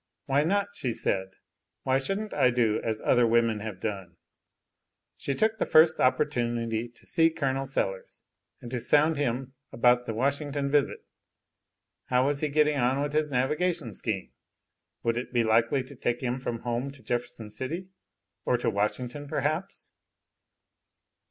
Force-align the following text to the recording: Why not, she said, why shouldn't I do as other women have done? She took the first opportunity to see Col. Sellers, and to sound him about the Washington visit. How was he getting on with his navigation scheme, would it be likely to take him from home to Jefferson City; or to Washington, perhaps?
Why 0.25 0.43
not, 0.43 0.69
she 0.73 0.89
said, 0.89 1.27
why 1.83 1.99
shouldn't 1.99 2.33
I 2.33 2.49
do 2.49 2.81
as 2.83 3.01
other 3.05 3.27
women 3.27 3.59
have 3.59 3.79
done? 3.79 4.17
She 5.15 5.35
took 5.35 5.59
the 5.59 5.65
first 5.67 5.99
opportunity 5.99 6.87
to 6.89 7.05
see 7.05 7.29
Col. 7.29 7.67
Sellers, 7.67 8.23
and 8.61 8.71
to 8.71 8.79
sound 8.79 9.17
him 9.17 9.53
about 9.71 10.07
the 10.07 10.15
Washington 10.15 10.71
visit. 10.71 11.05
How 12.05 12.25
was 12.25 12.39
he 12.39 12.49
getting 12.49 12.79
on 12.79 12.99
with 13.03 13.13
his 13.13 13.29
navigation 13.29 13.93
scheme, 13.93 14.31
would 15.03 15.17
it 15.17 15.31
be 15.31 15.43
likely 15.43 15.83
to 15.83 15.95
take 15.95 16.23
him 16.23 16.39
from 16.39 16.61
home 16.61 16.89
to 16.93 17.03
Jefferson 17.03 17.51
City; 17.51 17.89
or 18.43 18.57
to 18.57 18.71
Washington, 18.71 19.27
perhaps? 19.27 19.91